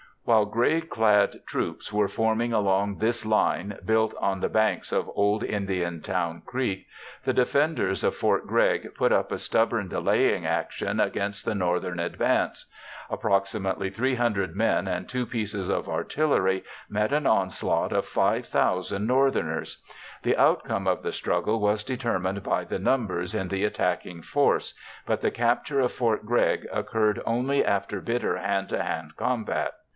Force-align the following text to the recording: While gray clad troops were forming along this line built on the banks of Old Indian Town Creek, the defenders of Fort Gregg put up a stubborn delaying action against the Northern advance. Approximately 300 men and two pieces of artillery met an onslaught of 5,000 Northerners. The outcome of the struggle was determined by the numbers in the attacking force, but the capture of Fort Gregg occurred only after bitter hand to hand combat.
While 0.23 0.45
gray 0.45 0.81
clad 0.81 1.41
troops 1.45 1.91
were 1.93 2.07
forming 2.07 2.53
along 2.53 2.97
this 2.97 3.25
line 3.25 3.77
built 3.85 4.15
on 4.19 4.39
the 4.39 4.49
banks 4.49 4.91
of 4.91 5.09
Old 5.13 5.43
Indian 5.43 6.01
Town 6.01 6.41
Creek, 6.45 6.87
the 7.23 7.33
defenders 7.33 8.03
of 8.03 8.15
Fort 8.15 8.47
Gregg 8.47 8.95
put 8.95 9.11
up 9.11 9.31
a 9.31 9.37
stubborn 9.37 9.89
delaying 9.89 10.45
action 10.45 10.99
against 10.99 11.43
the 11.45 11.53
Northern 11.53 11.99
advance. 11.99 12.65
Approximately 13.09 13.89
300 13.91 14.55
men 14.55 14.87
and 14.87 15.07
two 15.09 15.25
pieces 15.25 15.69
of 15.69 15.89
artillery 15.89 16.63
met 16.89 17.11
an 17.13 17.27
onslaught 17.27 17.91
of 17.93 18.05
5,000 18.05 19.05
Northerners. 19.05 19.83
The 20.23 20.37
outcome 20.37 20.87
of 20.87 21.03
the 21.03 21.11
struggle 21.11 21.59
was 21.59 21.83
determined 21.83 22.41
by 22.41 22.63
the 22.63 22.79
numbers 22.79 23.35
in 23.35 23.49
the 23.49 23.65
attacking 23.65 24.21
force, 24.21 24.73
but 25.05 25.21
the 25.21 25.31
capture 25.31 25.79
of 25.79 25.91
Fort 25.93 26.25
Gregg 26.25 26.67
occurred 26.71 27.21
only 27.25 27.63
after 27.65 27.99
bitter 28.01 28.37
hand 28.37 28.69
to 28.69 28.81
hand 28.81 29.15
combat. 29.17 29.73